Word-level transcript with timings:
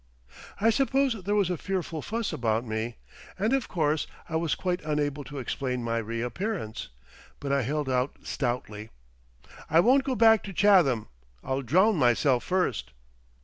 I 0.59 0.71
suppose 0.71 1.13
there 1.25 1.35
was 1.35 1.51
a 1.51 1.57
fearful 1.57 2.01
fuss 2.01 2.33
about 2.33 2.65
me. 2.65 2.95
And 3.37 3.53
of 3.53 3.67
course 3.67 4.07
I 4.27 4.35
was 4.35 4.55
quite 4.55 4.81
unable 4.81 5.23
to 5.25 5.37
explain 5.37 5.83
my 5.83 5.99
reappearance. 5.99 6.87
But 7.39 7.51
I 7.51 7.61
held 7.61 7.87
out 7.87 8.15
stoutly, 8.23 8.89
"I 9.69 9.79
won't 9.79 10.03
go 10.03 10.15
back 10.15 10.41
to 10.45 10.53
Chatham; 10.53 11.07
I'll 11.43 11.61
drown 11.61 11.97
myself 11.97 12.43
first." 12.43 12.93